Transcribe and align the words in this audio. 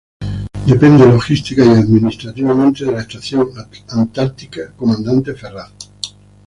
Depende 0.65 1.05
logística 1.05 1.63
y 1.63 1.69
administrativamente 1.69 2.85
de 2.85 2.91
la 2.91 3.01
Estación 3.01 3.47
Antártica 3.89 4.71
Comandante 4.75 5.35
Ferraz. 5.35 5.73